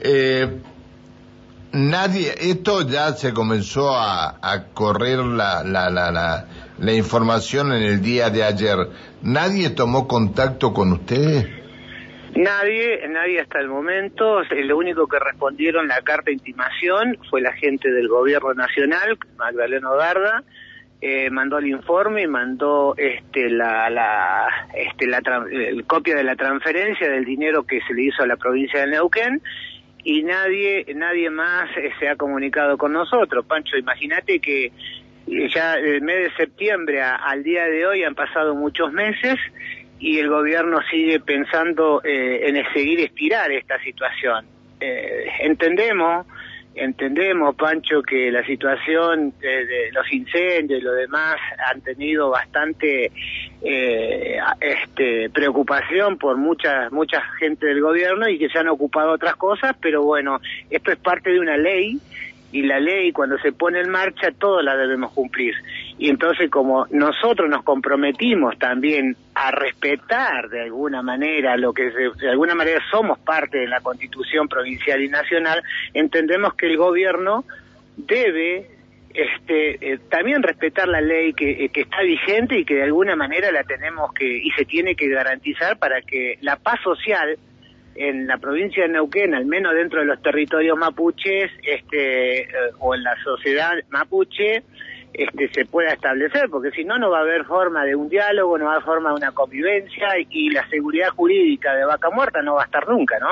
Eh, 0.00 0.48
nadie, 1.72 2.34
esto 2.40 2.82
ya 2.82 3.12
se 3.12 3.32
comenzó 3.32 3.94
a, 3.94 4.38
a 4.42 4.64
correr 4.74 5.18
la, 5.20 5.62
la, 5.62 5.88
la, 5.90 6.10
la, 6.10 6.46
la 6.78 6.92
información 6.92 7.72
en 7.72 7.82
el 7.82 8.02
día 8.02 8.30
de 8.30 8.42
ayer. 8.42 8.76
¿Nadie 9.22 9.70
tomó 9.70 10.08
contacto 10.08 10.72
con 10.74 10.92
ustedes? 10.92 11.63
Nadie, 12.36 13.06
nadie 13.08 13.40
hasta 13.40 13.60
el 13.60 13.68
momento. 13.68 14.42
Lo 14.42 14.76
único 14.76 15.06
que 15.06 15.18
respondieron 15.18 15.86
la 15.86 16.00
carta 16.02 16.24
de 16.26 16.32
intimación 16.32 17.16
fue 17.30 17.40
la 17.40 17.52
gente 17.52 17.90
del 17.90 18.08
gobierno 18.08 18.54
nacional, 18.54 19.16
Magdaleno 19.36 19.94
Darda, 19.96 20.42
eh, 21.00 21.28
mandó 21.30 21.58
el 21.58 21.66
informe, 21.66 22.26
mandó 22.26 22.94
este 22.96 23.50
la, 23.50 24.48
este 24.74 25.06
la 25.06 25.20
el 25.50 25.84
copia 25.84 26.16
de 26.16 26.24
la 26.24 26.34
transferencia 26.34 27.10
del 27.10 27.24
dinero 27.24 27.64
que 27.64 27.80
se 27.86 27.92
le 27.92 28.04
hizo 28.04 28.22
a 28.22 28.26
la 28.26 28.36
provincia 28.36 28.80
de 28.80 28.86
Neuquén 28.86 29.42
y 30.02 30.22
nadie 30.22 30.86
nadie 30.94 31.28
más 31.30 31.68
eh, 31.76 31.92
se 32.00 32.08
ha 32.08 32.16
comunicado 32.16 32.78
con 32.78 32.94
nosotros. 32.94 33.44
Pancho, 33.44 33.76
imagínate 33.76 34.40
que 34.40 34.66
eh, 34.66 35.48
ya 35.54 35.74
el 35.74 36.00
mes 36.00 36.30
de 36.30 36.36
septiembre 36.36 37.02
al 37.02 37.42
día 37.42 37.64
de 37.66 37.86
hoy 37.86 38.02
han 38.02 38.14
pasado 38.14 38.54
muchos 38.54 38.90
meses 38.92 39.38
y 39.98 40.18
el 40.18 40.28
gobierno 40.28 40.80
sigue 40.90 41.20
pensando 41.20 42.00
en 42.04 42.62
seguir 42.72 43.00
estirar 43.00 43.50
esta 43.52 43.78
situación. 43.80 44.46
entendemos 44.80 46.26
Entendemos, 46.74 47.54
Pancho, 47.54 48.02
que 48.02 48.32
la 48.32 48.44
situación 48.44 49.32
de, 49.38 49.92
los 49.92 50.12
incendios 50.12 50.80
y 50.80 50.82
lo 50.82 50.92
demás 50.92 51.36
han 51.70 51.80
tenido 51.82 52.30
bastante 52.30 53.12
eh, 53.62 54.38
este, 54.60 55.30
preocupación 55.30 56.18
por 56.18 56.36
mucha, 56.36 56.90
mucha 56.90 57.22
gente 57.38 57.66
del 57.66 57.80
gobierno 57.80 58.28
y 58.28 58.38
que 58.38 58.48
se 58.48 58.58
han 58.58 58.68
ocupado 58.68 59.12
otras 59.12 59.36
cosas, 59.36 59.76
pero 59.80 60.02
bueno, 60.02 60.40
esto 60.68 60.90
es 60.90 60.98
parte 60.98 61.30
de 61.30 61.38
una 61.38 61.56
ley 61.56 61.96
y 62.50 62.62
la 62.62 62.80
ley 62.80 63.12
cuando 63.12 63.38
se 63.38 63.52
pone 63.52 63.80
en 63.80 63.90
marcha 63.90 64.32
todos 64.32 64.64
la 64.64 64.76
debemos 64.76 65.12
cumplir. 65.12 65.54
Y 65.96 66.10
entonces 66.10 66.50
como 66.50 66.86
nosotros 66.90 67.48
nos 67.48 67.62
comprometimos 67.62 68.58
también 68.58 69.16
a 69.34 69.50
respetar 69.52 70.48
de 70.48 70.62
alguna 70.62 71.02
manera 71.02 71.56
lo 71.56 71.72
que 71.72 71.90
de 71.90 72.30
alguna 72.30 72.54
manera 72.54 72.80
somos 72.90 73.18
parte 73.20 73.58
de 73.58 73.68
la 73.68 73.80
constitución 73.80 74.48
provincial 74.48 75.02
y 75.02 75.08
nacional, 75.08 75.62
entendemos 75.92 76.54
que 76.54 76.66
el 76.66 76.76
gobierno 76.76 77.44
debe 77.96 78.74
este, 79.14 79.92
eh, 79.92 79.98
también 80.10 80.42
respetar 80.42 80.88
la 80.88 81.00
ley 81.00 81.32
que, 81.34 81.64
eh, 81.64 81.68
que, 81.68 81.82
está 81.82 82.02
vigente 82.02 82.58
y 82.58 82.64
que 82.64 82.74
de 82.74 82.82
alguna 82.82 83.14
manera 83.14 83.52
la 83.52 83.62
tenemos 83.62 84.12
que 84.12 84.26
y 84.26 84.50
se 84.50 84.64
tiene 84.64 84.96
que 84.96 85.08
garantizar 85.08 85.78
para 85.78 86.02
que 86.02 86.36
la 86.40 86.56
paz 86.56 86.80
social 86.82 87.38
en 87.94 88.26
la 88.26 88.38
provincia 88.38 88.82
de 88.82 88.88
Neuquén, 88.88 89.34
al 89.34 89.46
menos 89.46 89.72
dentro 89.74 90.00
de 90.00 90.06
los 90.06 90.20
territorios 90.20 90.76
mapuches, 90.76 91.50
este, 91.62 92.42
eh, 92.42 92.48
o 92.80 92.94
en 92.94 93.04
la 93.04 93.14
sociedad 93.22 93.72
mapuche, 93.90 94.64
este, 95.14 95.48
se 95.52 95.64
pueda 95.64 95.92
establecer, 95.92 96.48
porque 96.50 96.72
si 96.72 96.84
no, 96.84 96.98
no 96.98 97.10
va 97.10 97.18
a 97.18 97.22
haber 97.22 97.44
forma 97.44 97.84
de 97.84 97.94
un 97.94 98.08
diálogo, 98.08 98.58
no 98.58 98.64
va 98.64 98.72
a 98.72 98.74
haber 98.74 98.84
forma 98.84 99.10
de 99.10 99.16
una 99.16 99.32
convivencia 99.32 100.08
y, 100.28 100.50
la 100.50 100.68
seguridad 100.68 101.10
jurídica 101.10 101.74
de 101.74 101.84
Vaca 101.84 102.10
Muerta 102.10 102.42
no 102.42 102.54
va 102.54 102.62
a 102.62 102.64
estar 102.64 102.88
nunca, 102.88 103.18
¿no? 103.20 103.28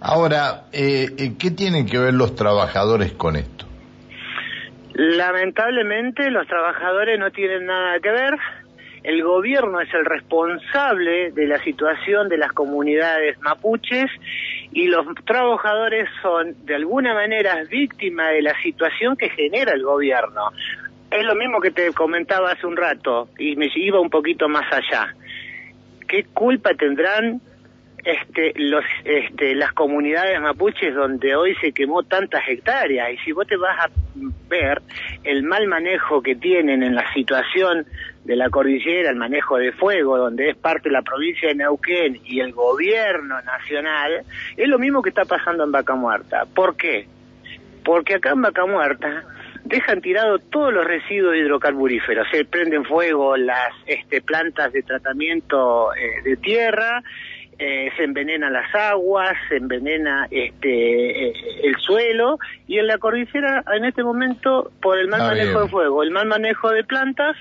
Ahora, 0.00 0.64
eh, 0.72 1.34
¿qué 1.38 1.50
tienen 1.50 1.86
que 1.86 1.98
ver 1.98 2.14
los 2.14 2.34
trabajadores 2.34 3.12
con 3.12 3.36
esto? 3.36 3.66
Lamentablemente 4.94 6.30
los 6.30 6.46
trabajadores 6.46 7.18
no 7.18 7.30
tienen 7.30 7.66
nada 7.66 8.00
que 8.00 8.10
ver. 8.10 8.34
El 9.02 9.22
gobierno 9.22 9.80
es 9.80 9.92
el 9.92 10.04
responsable 10.06 11.30
de 11.32 11.46
la 11.46 11.62
situación 11.62 12.28
de 12.28 12.38
las 12.38 12.52
comunidades 12.52 13.38
mapuches 13.40 14.10
y 14.76 14.88
los 14.88 15.06
trabajadores 15.24 16.06
son 16.20 16.54
de 16.66 16.74
alguna 16.74 17.14
manera 17.14 17.64
víctimas 17.64 18.28
de 18.32 18.42
la 18.42 18.60
situación 18.60 19.16
que 19.16 19.30
genera 19.30 19.72
el 19.72 19.82
gobierno. 19.82 20.52
Es 21.10 21.24
lo 21.24 21.34
mismo 21.34 21.62
que 21.62 21.70
te 21.70 21.90
comentaba 21.94 22.50
hace 22.50 22.66
un 22.66 22.76
rato 22.76 23.30
y 23.38 23.56
me 23.56 23.70
iba 23.74 23.98
un 23.98 24.10
poquito 24.10 24.50
más 24.50 24.70
allá. 24.70 25.14
¿Qué 26.06 26.24
culpa 26.24 26.74
tendrán 26.74 27.40
este, 28.04 28.52
los, 28.56 28.84
este, 29.06 29.54
las 29.54 29.72
comunidades 29.72 30.38
mapuches 30.42 30.94
donde 30.94 31.34
hoy 31.34 31.54
se 31.62 31.72
quemó 31.72 32.02
tantas 32.02 32.42
hectáreas. 32.46 33.14
Y 33.14 33.16
si 33.24 33.32
vos 33.32 33.46
te 33.46 33.56
vas 33.56 33.78
a 33.80 33.90
ver 34.48 34.82
el 35.24 35.42
mal 35.42 35.66
manejo 35.68 36.22
que 36.22 36.36
tienen 36.36 36.82
en 36.82 36.94
la 36.94 37.10
situación 37.14 37.86
de 38.26 38.36
la 38.36 38.50
cordillera, 38.50 39.10
el 39.10 39.16
manejo 39.16 39.56
de 39.56 39.72
fuego, 39.72 40.18
donde 40.18 40.50
es 40.50 40.56
parte 40.56 40.88
de 40.88 40.92
la 40.92 41.02
provincia 41.02 41.48
de 41.48 41.54
Neuquén 41.54 42.20
y 42.24 42.40
el 42.40 42.52
gobierno 42.52 43.40
nacional, 43.42 44.24
es 44.56 44.68
lo 44.68 44.78
mismo 44.78 45.00
que 45.00 45.10
está 45.10 45.24
pasando 45.24 45.62
en 45.62 45.70
Vaca 45.70 45.94
Muerta. 45.94 46.44
¿Por 46.52 46.76
qué? 46.76 47.06
Porque 47.84 48.16
acá 48.16 48.30
en 48.32 48.42
Vaca 48.42 48.66
Muerta 48.66 49.24
dejan 49.64 50.00
tirado 50.00 50.38
todos 50.38 50.72
los 50.72 50.84
residuos 50.84 51.36
hidrocarburíferos, 51.36 52.26
se 52.30 52.44
prenden 52.44 52.84
fuego 52.84 53.36
las 53.36 53.72
este, 53.86 54.20
plantas 54.20 54.72
de 54.72 54.82
tratamiento 54.82 55.94
eh, 55.94 56.22
de 56.24 56.36
tierra, 56.36 57.02
eh, 57.58 57.90
se 57.96 58.04
envenenan 58.04 58.52
las 58.52 58.74
aguas, 58.74 59.34
se 59.48 59.56
envenena 59.56 60.26
este, 60.30 61.28
eh, 61.28 61.32
el 61.62 61.76
suelo 61.76 62.38
y 62.66 62.78
en 62.78 62.86
la 62.88 62.98
cordillera 62.98 63.64
en 63.72 63.84
este 63.84 64.02
momento 64.02 64.70
por 64.82 64.98
el 64.98 65.08
mal 65.08 65.20
manejo 65.20 65.62
de 65.62 65.68
fuego, 65.68 66.02
el 66.02 66.10
mal 66.10 66.26
manejo 66.26 66.70
de 66.70 66.84
plantas, 66.84 67.36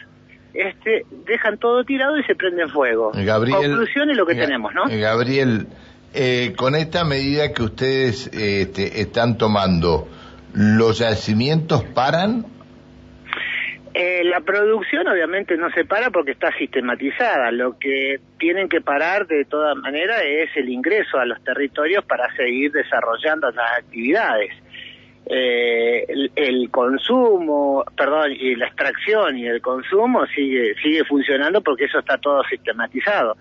este, 0.55 1.05
dejan 1.25 1.57
todo 1.57 1.83
tirado 1.83 2.17
y 2.17 2.23
se 2.23 2.35
prenden 2.35 2.69
fuego. 2.69 3.11
Gabriel, 3.13 3.71
Conclusión 3.71 4.09
es 4.09 4.17
lo 4.17 4.25
que 4.25 4.35
tenemos, 4.35 4.73
¿no? 4.73 4.83
Gabriel, 4.87 5.67
eh, 6.13 6.53
con 6.55 6.75
esta 6.75 7.03
medida 7.03 7.51
que 7.53 7.63
ustedes 7.63 8.27
este, 8.27 9.01
están 9.01 9.37
tomando, 9.37 10.07
¿los 10.53 10.99
yacimientos 10.99 11.83
paran? 11.83 12.45
Eh, 13.97 14.25
la 14.25 14.41
producción 14.41 15.07
obviamente 15.07 15.55
no 15.55 15.69
se 15.71 15.85
para 15.85 16.09
porque 16.11 16.31
está 16.31 16.51
sistematizada. 16.57 17.51
Lo 17.51 17.79
que 17.79 18.19
tienen 18.37 18.67
que 18.67 18.81
parar 18.81 19.25
de 19.25 19.45
todas 19.45 19.77
maneras 19.77 20.21
es 20.25 20.49
el 20.57 20.67
ingreso 20.67 21.17
a 21.17 21.25
los 21.25 21.41
territorios 21.43 22.03
para 22.03 22.33
seguir 22.35 22.73
desarrollando 22.73 23.49
las 23.51 23.79
actividades. 23.79 24.51
Eh, 25.27 26.05
el, 26.35 26.69
consumo, 26.69 27.83
perdón, 27.97 28.31
y 28.31 28.55
la 28.55 28.67
extracción 28.67 29.37
y 29.37 29.47
el 29.47 29.59
consumo 29.59 30.25
sigue 30.27 30.75
sigue 30.83 31.03
funcionando 31.03 31.61
porque 31.61 31.85
eso 31.85 31.99
está 31.99 32.17
todo 32.17 32.43
sistematizado. 32.43 33.35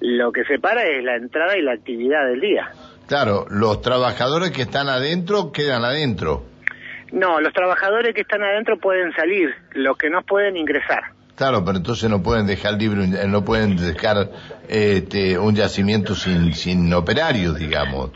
Lo 0.00 0.32
que 0.32 0.44
se 0.44 0.58
para 0.58 0.84
es 0.84 1.04
la 1.04 1.16
entrada 1.16 1.56
y 1.58 1.62
la 1.62 1.72
actividad 1.72 2.26
del 2.28 2.40
día. 2.40 2.70
Claro, 3.06 3.46
los 3.50 3.82
trabajadores 3.82 4.52
que 4.52 4.62
están 4.62 4.88
adentro 4.88 5.52
quedan 5.52 5.84
adentro. 5.84 6.44
No, 7.12 7.40
los 7.40 7.52
trabajadores 7.52 8.14
que 8.14 8.20
están 8.22 8.42
adentro 8.42 8.78
pueden 8.78 9.12
salir, 9.12 9.54
los 9.72 9.96
que 9.96 10.10
no 10.10 10.22
pueden 10.22 10.56
ingresar. 10.56 11.02
Claro, 11.36 11.64
pero 11.64 11.78
entonces 11.78 12.08
no 12.10 12.22
pueden 12.22 12.46
dejar 12.46 12.74
libre, 12.74 13.06
no 13.28 13.44
pueden 13.44 13.76
dejar 13.76 14.28
este, 14.68 15.38
un 15.38 15.54
yacimiento 15.54 16.14
sin, 16.14 16.52
sin 16.52 16.92
operarios, 16.92 17.56
digamos. 17.58 18.10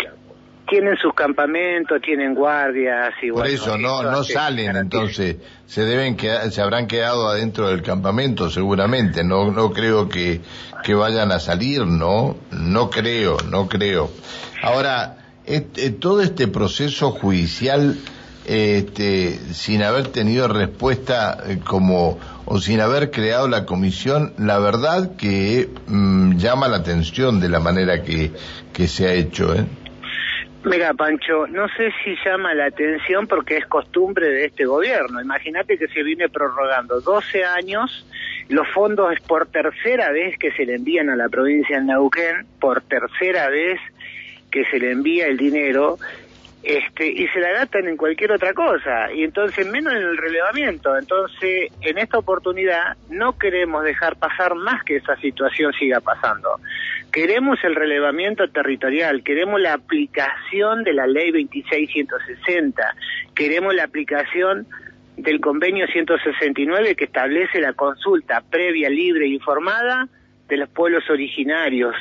Tienen 0.72 0.96
sus 0.96 1.12
campamentos, 1.12 2.00
tienen 2.00 2.34
guardias 2.34 3.12
y 3.20 3.30
Por 3.30 3.46
eso 3.46 3.76
no 3.76 4.02
no 4.02 4.24
salen, 4.24 4.74
entonces 4.74 5.36
se 5.66 5.84
deben 5.84 6.16
quedar, 6.16 6.50
se 6.50 6.62
habrán 6.62 6.86
quedado 6.86 7.28
adentro 7.28 7.68
del 7.68 7.82
campamento 7.82 8.48
seguramente. 8.48 9.22
No 9.22 9.50
no 9.50 9.70
creo 9.70 10.08
que 10.08 10.40
que 10.82 10.94
vayan 10.94 11.30
a 11.30 11.40
salir, 11.40 11.86
no 11.86 12.36
no 12.52 12.88
creo, 12.88 13.36
no 13.50 13.68
creo. 13.68 14.10
Ahora 14.62 15.18
todo 16.00 16.22
este 16.22 16.48
proceso 16.48 17.10
judicial 17.10 17.98
este, 18.46 19.38
sin 19.52 19.82
haber 19.82 20.08
tenido 20.08 20.48
respuesta 20.48 21.38
eh, 21.46 21.58
como 21.62 22.18
o 22.44 22.60
sin 22.60 22.80
haber 22.80 23.10
creado 23.10 23.46
la 23.46 23.66
comisión, 23.66 24.32
la 24.38 24.58
verdad 24.58 25.16
que 25.16 25.68
mm, 25.86 26.36
llama 26.38 26.68
la 26.68 26.78
atención 26.78 27.40
de 27.40 27.48
la 27.48 27.60
manera 27.60 28.02
que, 28.02 28.32
que 28.72 28.88
se 28.88 29.06
ha 29.06 29.12
hecho. 29.12 29.54
¿eh? 29.54 29.66
Mira, 30.64 30.94
Pancho, 30.94 31.48
no 31.48 31.66
sé 31.70 31.92
si 32.04 32.14
llama 32.24 32.54
la 32.54 32.66
atención 32.66 33.26
porque 33.26 33.56
es 33.56 33.66
costumbre 33.66 34.28
de 34.28 34.44
este 34.44 34.64
gobierno. 34.64 35.20
Imagínate 35.20 35.76
que 35.76 35.88
se 35.88 36.04
viene 36.04 36.28
prorrogando 36.28 37.00
12 37.00 37.44
años, 37.44 38.06
los 38.48 38.68
fondos 38.68 39.12
es 39.12 39.20
por 39.20 39.48
tercera 39.48 40.12
vez 40.12 40.38
que 40.38 40.52
se 40.52 40.64
le 40.64 40.76
envían 40.76 41.10
a 41.10 41.16
la 41.16 41.28
provincia 41.28 41.80
de 41.80 41.84
Neuquén, 41.86 42.46
por 42.60 42.80
tercera 42.82 43.48
vez 43.48 43.80
que 44.52 44.64
se 44.66 44.78
le 44.78 44.92
envía 44.92 45.26
el 45.26 45.36
dinero 45.36 45.98
este, 46.62 47.08
y 47.08 47.26
se 47.28 47.40
la 47.40 47.50
gastan 47.50 47.88
en 47.88 47.96
cualquier 47.96 48.30
otra 48.30 48.54
cosa, 48.54 49.12
y 49.12 49.24
entonces 49.24 49.66
menos 49.66 49.92
en 49.94 50.02
el 50.02 50.16
relevamiento. 50.16 50.96
Entonces, 50.96 51.72
en 51.80 51.98
esta 51.98 52.18
oportunidad 52.18 52.96
no 53.10 53.36
queremos 53.36 53.82
dejar 53.82 54.16
pasar 54.16 54.54
más 54.54 54.84
que 54.84 54.96
esa 54.96 55.16
situación 55.16 55.72
siga 55.72 56.00
pasando. 56.00 56.60
Queremos 57.12 57.58
el 57.62 57.74
relevamiento 57.74 58.48
territorial, 58.48 59.22
queremos 59.22 59.60
la 59.60 59.74
aplicación 59.74 60.82
de 60.82 60.94
la 60.94 61.06
ley 61.06 61.30
26160, 61.30 62.82
queremos 63.34 63.74
la 63.74 63.84
aplicación 63.84 64.66
del 65.18 65.40
convenio 65.40 65.86
169 65.86 66.96
que 66.96 67.04
establece 67.04 67.60
la 67.60 67.74
consulta 67.74 68.42
previa, 68.48 68.88
libre 68.88 69.26
e 69.26 69.28
informada 69.28 70.08
de 70.48 70.56
los 70.56 70.70
pueblos 70.70 71.04
originarios. 71.10 71.94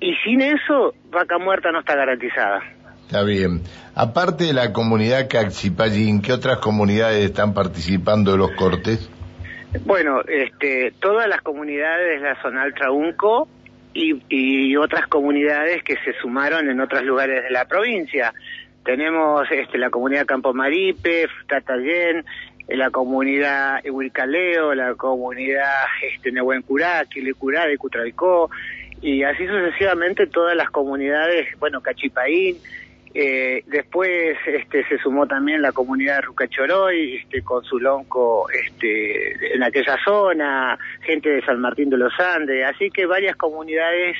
Y 0.00 0.14
sin 0.24 0.40
eso, 0.40 0.94
Vaca 1.10 1.38
Muerta 1.38 1.70
no 1.70 1.80
está 1.80 1.94
garantizada. 1.94 2.62
Está 3.06 3.24
bien. 3.24 3.60
Aparte 3.94 4.44
de 4.44 4.54
la 4.54 4.72
comunidad 4.72 5.28
Caxipallín, 5.28 6.22
¿qué 6.22 6.32
otras 6.32 6.58
comunidades 6.58 7.24
están 7.24 7.52
participando 7.52 8.32
de 8.32 8.38
los 8.38 8.52
cortes? 8.52 9.10
Bueno, 9.84 10.22
este, 10.26 10.94
todas 11.00 11.28
las 11.28 11.42
comunidades 11.42 12.22
de 12.22 12.28
la 12.28 12.40
zona 12.40 12.64
Traunco 12.74 13.48
y, 13.98 14.22
y 14.28 14.76
otras 14.76 15.06
comunidades 15.08 15.82
que 15.82 15.96
se 16.04 16.12
sumaron 16.20 16.70
en 16.70 16.80
otros 16.80 17.02
lugares 17.02 17.42
de 17.42 17.50
la 17.50 17.66
provincia. 17.66 18.32
Tenemos 18.84 19.50
este, 19.50 19.76
la 19.76 19.90
comunidad 19.90 20.24
Campo 20.24 20.54
Maripe, 20.54 21.26
Tatayén, 21.48 22.24
la 22.68 22.90
comunidad 22.90 23.80
Huilcaleo, 23.84 24.74
la 24.74 24.94
comunidad 24.94 25.84
este, 26.12 26.30
Nehuencurá, 26.30 27.04
Quilecurá 27.06 27.66
de 27.66 27.76
Cutralcó, 27.76 28.50
y 29.02 29.24
así 29.24 29.46
sucesivamente 29.46 30.26
todas 30.26 30.56
las 30.56 30.70
comunidades, 30.70 31.48
bueno, 31.58 31.80
Cachipaín, 31.80 32.56
eh, 33.20 33.64
después 33.66 34.38
este, 34.46 34.86
se 34.86 34.96
sumó 34.98 35.26
también 35.26 35.60
la 35.60 35.72
comunidad 35.72 36.16
de 36.16 36.20
Rucachoroy, 36.20 37.16
este, 37.16 37.42
con 37.42 37.64
su 37.64 37.80
lonco 37.80 38.48
este, 38.50 39.56
en 39.56 39.64
aquella 39.64 39.96
zona, 40.04 40.78
gente 41.00 41.28
de 41.28 41.44
San 41.44 41.60
Martín 41.60 41.90
de 41.90 41.96
los 41.96 42.12
Andes, 42.20 42.64
así 42.64 42.92
que 42.92 43.06
varias 43.06 43.34
comunidades 43.34 44.16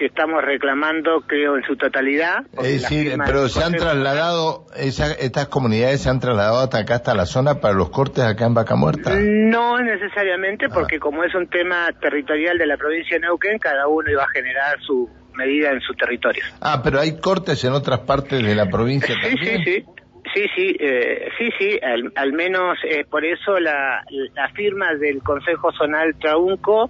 que 0.00 0.06
estamos 0.06 0.42
reclamando, 0.42 1.20
creo, 1.26 1.58
en 1.58 1.62
su 1.64 1.76
totalidad. 1.76 2.38
Es 2.54 2.80
decir, 2.80 3.18
pero 3.22 3.50
se 3.50 3.62
han 3.62 3.74
trasladado, 3.74 4.64
estas 4.74 5.48
comunidades 5.48 6.00
se 6.00 6.08
han 6.08 6.20
trasladado 6.20 6.60
hasta 6.60 6.78
acá, 6.78 6.94
hasta 6.94 7.14
la 7.14 7.26
zona, 7.26 7.60
para 7.60 7.74
los 7.74 7.90
cortes 7.90 8.24
acá 8.24 8.46
en 8.46 8.54
Vaca 8.54 8.76
Muerta. 8.76 9.14
No 9.14 9.78
necesariamente, 9.78 10.70
porque 10.70 10.96
ah. 10.96 11.00
como 11.00 11.22
es 11.22 11.34
un 11.34 11.48
tema 11.48 11.88
territorial 12.00 12.56
de 12.56 12.66
la 12.66 12.78
provincia 12.78 13.18
de 13.18 13.26
Neuquén, 13.26 13.58
cada 13.58 13.88
uno 13.88 14.10
iba 14.10 14.24
a 14.24 14.28
generar 14.28 14.80
su 14.80 15.06
medida 15.34 15.70
en 15.70 15.82
su 15.82 15.92
territorio. 15.92 16.44
Ah, 16.62 16.80
pero 16.82 16.98
hay 16.98 17.20
cortes 17.20 17.62
en 17.64 17.74
otras 17.74 18.00
partes 18.00 18.42
de 18.42 18.54
la 18.54 18.70
provincia 18.70 19.14
sí, 19.14 19.20
también. 19.20 19.62
Sí, 19.62 19.64
sí, 19.64 19.84
Sí, 20.32 20.46
sí, 20.54 20.76
eh, 20.78 21.28
sí, 21.38 21.48
sí, 21.58 21.80
al, 22.14 22.32
menos 22.32 22.78
eh, 22.84 23.04
por 23.10 23.24
eso 23.24 23.58
la, 23.58 24.04
la, 24.34 24.48
firma 24.50 24.94
del 24.94 25.24
Consejo 25.24 25.72
Zonal 25.72 26.14
Traunco, 26.20 26.88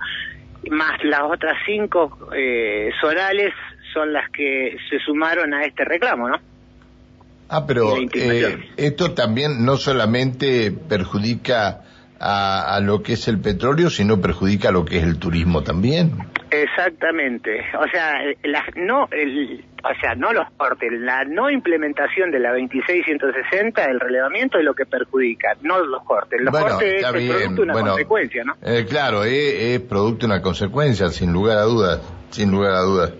más 0.70 1.02
las 1.04 1.22
otras 1.22 1.56
cinco 1.64 2.30
eh, 2.34 2.90
zonales, 3.00 3.52
son 3.92 4.12
las 4.12 4.30
que 4.30 4.76
se 4.88 4.98
sumaron 5.00 5.52
a 5.54 5.64
este 5.64 5.84
reclamo, 5.84 6.28
¿no? 6.28 6.36
Ah, 7.48 7.66
pero 7.66 7.96
eh, 7.96 8.70
esto 8.76 9.12
también 9.12 9.64
no 9.64 9.76
solamente 9.76 10.70
perjudica 10.70 11.82
a, 12.20 12.78
lo 12.82 13.02
que 13.02 13.14
es 13.14 13.26
el 13.28 13.40
petróleo, 13.40 13.90
sino 13.90 14.20
perjudica 14.20 14.68
a 14.68 14.72
lo 14.72 14.84
que 14.84 14.98
es 14.98 15.04
el 15.04 15.18
turismo 15.18 15.62
también. 15.62 16.12
Exactamente. 16.50 17.64
O 17.78 17.88
sea, 17.90 18.12
no, 18.76 19.08
el, 19.10 19.64
o 19.82 20.00
sea, 20.00 20.14
no 20.14 20.32
los 20.32 20.46
cortes, 20.56 20.90
la 20.92 21.24
no 21.24 21.50
implementación 21.50 22.30
de 22.30 22.38
la 22.38 22.50
26160, 22.52 23.84
el 23.84 24.00
relevamiento 24.00 24.58
es 24.58 24.64
lo 24.64 24.74
que 24.74 24.86
perjudica, 24.86 25.56
no 25.62 25.78
los 25.80 26.02
cortes. 26.04 26.40
Los 26.40 26.56
cortes 26.56 27.02
es 27.02 27.06
producto 27.06 27.54
de 27.54 27.62
una 27.62 27.74
consecuencia, 27.74 28.44
¿no? 28.44 28.56
Eh, 28.62 28.86
claro, 28.88 29.24
es, 29.24 29.80
producto 29.80 30.26
de 30.26 30.32
una 30.32 30.42
consecuencia, 30.42 31.08
sin 31.08 31.32
lugar 31.32 31.58
a 31.58 31.62
dudas, 31.62 32.00
sin 32.30 32.50
lugar 32.50 32.72
a 32.72 32.80
dudas. 32.80 33.12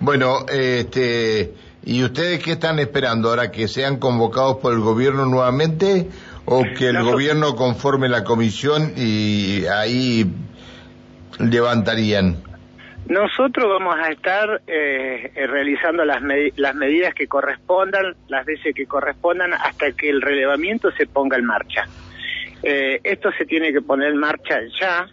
Bueno, 0.00 0.46
este 0.48 1.52
¿Y 1.84 2.04
ustedes 2.04 2.42
qué 2.42 2.52
están 2.52 2.78
esperando 2.80 3.30
ahora? 3.30 3.50
¿Que 3.50 3.66
sean 3.66 3.96
convocados 3.96 4.58
por 4.58 4.74
el 4.74 4.80
gobierno 4.80 5.24
nuevamente 5.24 6.10
o 6.44 6.62
que 6.76 6.88
el 6.88 7.02
gobierno 7.02 7.56
conforme 7.56 8.10
la 8.10 8.24
comisión 8.24 8.92
y 8.94 9.64
ahí 9.64 10.30
levantarían? 11.38 12.47
Nosotros 13.08 13.68
vamos 13.68 13.96
a 13.98 14.10
estar 14.10 14.60
eh, 14.66 15.32
realizando 15.34 16.04
las, 16.04 16.22
las 16.56 16.74
medidas 16.74 17.14
que 17.14 17.26
correspondan, 17.26 18.14
las 18.28 18.44
veces 18.44 18.74
que 18.74 18.84
correspondan, 18.86 19.54
hasta 19.54 19.92
que 19.92 20.10
el 20.10 20.20
relevamiento 20.20 20.90
se 20.92 21.06
ponga 21.06 21.38
en 21.38 21.46
marcha. 21.46 21.86
Eh, 22.62 23.00
esto 23.02 23.30
se 23.32 23.46
tiene 23.46 23.72
que 23.72 23.80
poner 23.80 24.08
en 24.08 24.18
marcha 24.18 24.58
ya, 24.78 25.08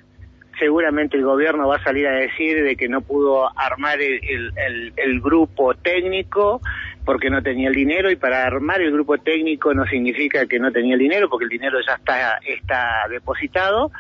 seguramente 0.60 1.16
el 1.16 1.24
gobierno 1.24 1.68
va 1.68 1.78
a 1.78 1.84
salir 1.84 2.08
a 2.08 2.16
decir 2.16 2.64
de 2.64 2.76
que 2.76 2.90
no 2.90 3.02
pudo 3.02 3.50
armar 3.58 4.00
el, 4.02 5.22
grupo 5.22 5.74
técnico 5.74 6.62
porque 7.04 7.30
no 7.30 7.42
tenía 7.42 7.70
el 7.70 7.76
dinero 7.76 8.12
y 8.12 8.16
para 8.16 8.46
armar 8.46 8.82
el 8.82 8.92
grupo 8.92 9.18
técnico 9.18 9.74
no 9.74 9.86
significa 9.86 10.46
que 10.48 10.60
no 10.60 10.72
tenía 10.72 10.94
el 10.94 11.00
dinero 11.00 11.30
porque 11.30 11.46
el 11.46 11.50
dinero 11.50 11.80
ya 11.86 11.94
está, 11.94 12.40
está 12.46 13.08
depositado. 13.10 13.92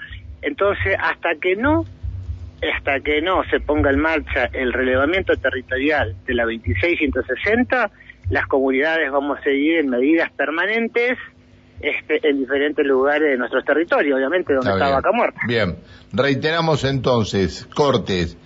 Entonces, 0.41 0.95
hasta 0.99 1.35
que 1.35 1.55
no 1.55 1.85
hasta 2.61 2.99
que 3.01 3.21
no 3.21 3.43
se 3.49 3.59
ponga 3.59 3.91
en 3.91 3.99
marcha 3.99 4.49
el 4.53 4.73
relevamiento 4.73 5.35
territorial 5.35 6.15
de 6.25 6.33
la 6.33 6.43
26160, 6.43 7.91
las 8.29 8.47
comunidades 8.47 9.11
vamos 9.11 9.39
a 9.39 9.43
seguir 9.43 9.77
en 9.79 9.89
medidas 9.89 10.31
permanentes 10.31 11.17
este, 11.79 12.27
en 12.27 12.39
diferentes 12.39 12.85
lugares 12.85 13.29
de 13.31 13.37
nuestro 13.37 13.63
territorio, 13.63 14.15
obviamente, 14.15 14.53
donde 14.53 14.71
está, 14.71 14.89
Vaca 14.89 15.11
Muerta. 15.11 15.41
Bien, 15.47 15.77
reiteramos 16.13 16.83
entonces, 16.83 17.67
cortes, 17.75 18.37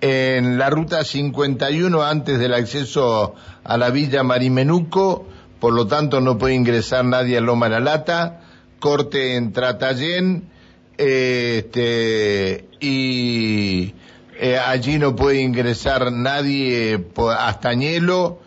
en 0.00 0.58
la 0.58 0.68
ruta 0.68 1.04
51 1.04 2.02
antes 2.02 2.38
del 2.40 2.54
acceso 2.54 3.36
a 3.62 3.76
la 3.78 3.90
villa 3.90 4.24
Marimenuco, 4.24 5.28
por 5.60 5.72
lo 5.72 5.86
tanto 5.86 6.20
no 6.20 6.38
puede 6.38 6.54
ingresar 6.54 7.04
nadie 7.04 7.38
a 7.38 7.40
Loma 7.40 7.68
La 7.68 7.78
Lata, 7.78 8.40
corte 8.80 9.36
en 9.36 9.52
Tratallén, 9.52 10.50
este, 10.98 12.64
y 12.80 13.94
eh, 14.38 14.58
allí 14.58 14.98
no 14.98 15.14
puede 15.14 15.40
ingresar 15.40 16.12
nadie 16.12 16.98
hasta 17.38 17.70
Añelo, 17.70 18.40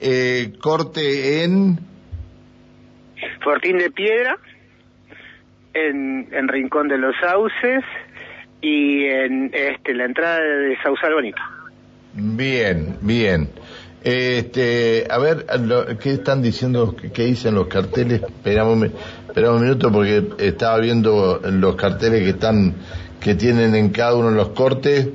eh, 0.00 0.52
corte 0.60 1.44
en 1.44 1.78
Fortín 3.42 3.78
de 3.78 3.90
Piedra, 3.90 4.38
en, 5.74 6.28
en 6.32 6.48
Rincón 6.48 6.88
de 6.88 6.98
los 6.98 7.14
Sauces 7.20 7.84
y 8.60 9.04
en 9.04 9.50
este, 9.52 9.94
la 9.94 10.04
entrada 10.04 10.40
de 10.40 10.76
Sausal 10.82 11.14
Bonito. 11.14 11.42
Bien, 12.14 12.96
bien. 13.00 13.48
Este, 14.04 15.06
a 15.08 15.18
ver, 15.18 15.46
¿qué 16.00 16.14
están 16.14 16.42
diciendo? 16.42 16.96
¿Qué 17.12 17.24
dicen 17.24 17.54
los 17.54 17.68
carteles? 17.68 18.22
Esperamos, 18.22 18.90
un 19.36 19.60
minuto 19.60 19.92
porque 19.92 20.24
estaba 20.38 20.78
viendo 20.78 21.40
los 21.44 21.76
carteles 21.76 22.22
que 22.22 22.30
están, 22.30 22.74
que 23.20 23.36
tienen 23.36 23.74
en 23.76 23.90
cada 23.90 24.16
uno 24.16 24.30
los 24.30 24.48
cortes. 24.48 25.08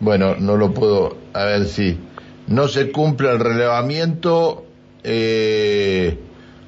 Bueno, 0.00 0.34
no 0.38 0.56
lo 0.56 0.72
puedo, 0.72 1.16
a 1.34 1.44
ver 1.44 1.66
si 1.66 1.98
no 2.46 2.68
se 2.68 2.90
cumple 2.90 3.30
el 3.30 3.38
relevamiento, 3.38 4.64
eh, 5.04 6.18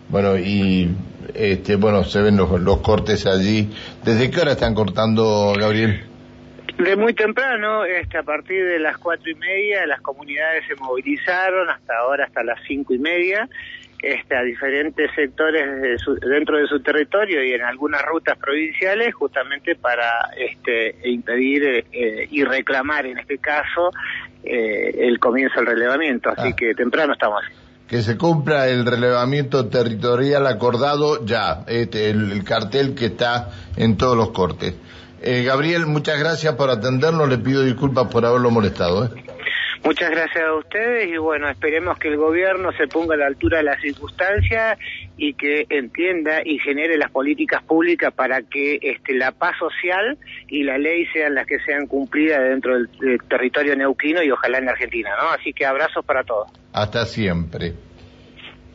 bueno, 0.09 0.37
y 0.39 0.95
este, 1.35 1.77
bueno, 1.77 2.05
se 2.05 2.21
ven 2.21 2.37
los, 2.37 2.61
los 2.61 2.79
cortes 2.81 3.27
allí. 3.27 3.71
¿Desde 4.05 4.31
qué 4.31 4.43
hora 4.43 4.53
están 4.53 4.75
cortando, 4.75 5.55
Gabriel? 5.59 6.14
De 6.79 6.97
muy 6.97 7.15
temprano, 7.15 7.85
este, 7.85 8.19
a 8.19 8.23
partir 8.23 8.65
de 8.67 8.79
las 8.79 8.99
cuatro 8.99 9.31
y 9.31 9.35
media, 9.37 9.87
las 9.87 10.01
comunidades 10.01 10.65
se 10.67 10.75
movilizaron 10.75 11.71
hasta 11.71 11.97
ahora, 11.99 12.25
hasta 12.25 12.43
las 12.43 12.59
cinco 12.67 12.93
y 12.95 12.99
media, 12.99 13.49
este, 14.03 14.37
a 14.37 14.43
diferentes 14.43 15.11
sectores 15.15 16.01
dentro 16.21 16.59
de 16.59 16.67
su 16.67 16.81
territorio 16.81 17.45
y 17.45 17.53
en 17.53 17.63
algunas 17.63 18.03
rutas 18.03 18.37
provinciales, 18.39 19.15
justamente 19.15 19.77
para 19.77 20.31
este, 20.37 20.97
impedir 21.09 21.87
eh, 21.93 22.29
y 22.31 22.43
reclamar, 22.45 23.07
en 23.07 23.19
este 23.19 23.39
caso, 23.39 23.91
eh, 24.43 24.95
el 24.99 25.19
comienzo 25.21 25.61
del 25.61 25.67
relevamiento. 25.67 26.31
Así 26.31 26.51
ah. 26.53 26.57
que 26.57 26.75
temprano 26.75 27.13
estamos 27.13 27.45
que 27.89 28.03
se 28.03 28.17
cumpla 28.17 28.67
el 28.69 28.87
relevamiento 28.87 29.67
territorial 29.67 30.47
acordado 30.47 31.25
ya, 31.25 31.65
este, 31.67 32.11
el, 32.11 32.43
cartel 32.43 32.95
que 32.95 33.07
está 33.07 33.51
en 33.77 33.97
todos 33.97 34.17
los 34.17 34.31
cortes. 34.31 34.75
Eh, 35.27 35.43
Gabriel, 35.43 35.87
muchas 35.87 36.19
gracias 36.19 36.55
por 36.55 36.69
atendernos, 36.69 37.27
le 37.27 37.39
pido 37.39 37.63
disculpas 37.63 38.09
por 38.09 38.27
haberlo 38.27 38.51
molestado. 38.51 39.07
¿eh? 39.07 39.25
Muchas 39.83 40.11
gracias 40.11 40.45
a 40.45 40.55
ustedes 40.55 41.09
y 41.09 41.17
bueno, 41.17 41.49
esperemos 41.49 41.99
que 41.99 42.09
el 42.09 42.19
gobierno 42.19 42.73
se 42.73 42.87
ponga 42.89 43.15
a 43.15 43.17
la 43.17 43.27
altura 43.29 43.57
de 43.59 43.65
las 43.65 43.81
circunstancias 43.81 44.79
y 45.17 45.33
que 45.33 45.65
entienda 45.71 46.43
y 46.45 46.59
genere 46.59 46.99
las 46.99 47.11
políticas 47.11 47.63
públicas 47.63 48.13
para 48.13 48.43
que 48.43 48.79
este, 48.83 49.15
la 49.15 49.33
paz 49.33 49.57
social 49.59 50.19
y 50.47 50.63
la 50.63 50.77
ley 50.77 51.07
sean 51.15 51.35
las 51.35 51.47
que 51.47 51.59
sean 51.61 51.87
cumplidas 51.87 52.41
dentro 52.43 52.75
del, 52.75 52.89
territorio 53.27 53.77
neuquino 53.77 54.23
y 54.23 54.31
ojalá 54.31 54.59
en 54.59 54.69
Argentina, 54.69 55.09
¿no? 55.19 55.31
Así 55.31 55.55
que 55.55 55.65
abrazos 55.65 56.05
para 56.05 56.23
todos. 56.23 56.51
Hasta 56.75 57.07
siempre. 57.07 57.73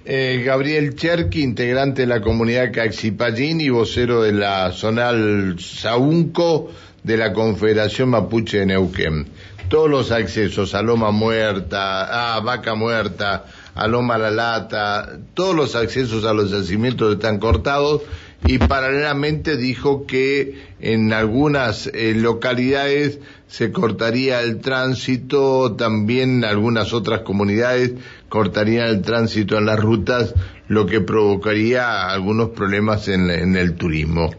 Eh, 0.05 0.43
Gabriel 0.45 0.95
Cherqui, 0.95 1.43
integrante 1.43 2.03
de 2.03 2.07
la 2.07 2.21
comunidad 2.21 2.71
Caxipallín 2.71 3.59
y 3.59 3.69
vocero 3.69 4.21
de 4.21 4.31
la 4.31 4.71
zonal 4.71 5.57
Saunco 5.59 6.71
de 7.03 7.17
la 7.17 7.33
Confederación 7.33 8.09
Mapuche 8.09 8.59
de 8.59 8.65
Neuquén. 8.67 9.27
Todos 9.67 9.89
los 9.89 10.11
accesos 10.11 10.73
a 10.73 10.81
Loma 10.81 11.11
Muerta, 11.11 12.35
a 12.35 12.39
Vaca 12.39 12.75
Muerta, 12.75 13.45
a 13.75 13.87
Loma 13.87 14.17
La 14.17 14.31
Lata, 14.31 15.19
todos 15.33 15.53
los 15.53 15.75
accesos 15.75 16.23
a 16.23 16.33
los 16.33 16.49
yacimientos 16.49 17.13
están 17.13 17.37
cortados 17.37 18.01
y 18.45 18.57
paralelamente 18.57 19.57
dijo 19.57 20.05
que 20.05 20.55
en 20.79 21.13
algunas 21.13 21.87
eh, 21.87 22.13
localidades 22.15 23.19
se 23.47 23.71
cortaría 23.71 24.41
el 24.41 24.59
tránsito, 24.59 25.75
también 25.75 26.45
algunas 26.45 26.93
otras 26.93 27.21
comunidades 27.21 27.93
cortarían 28.29 28.87
el 28.87 29.01
tránsito 29.01 29.57
en 29.57 29.65
las 29.65 29.79
rutas, 29.79 30.33
lo 30.67 30.85
que 30.85 31.01
provocaría 31.01 32.09
algunos 32.09 32.49
problemas 32.49 33.07
en 33.07 33.55
el 33.55 33.75
turismo. 33.75 34.29